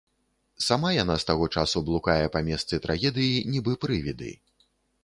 [0.67, 4.37] Сама яна з таго часу блукае па месцы трагедыі, нібы прывіды.